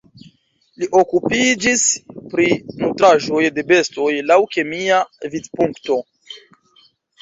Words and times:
Li 0.83 0.87
okupiĝis 0.99 1.83
pri 2.33 2.49
nutraĵoj 2.81 3.45
de 3.61 3.67
bestoj 3.75 4.11
laŭ 4.33 4.43
kemia 4.59 5.07
vidpunkto. 5.39 6.05